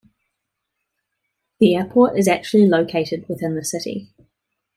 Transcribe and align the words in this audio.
The 1.59 1.75
airport 1.75 2.17
is 2.17 2.27
actually 2.27 2.65
located 2.67 3.29
within 3.29 3.53
the 3.53 3.63
city. 3.63 4.09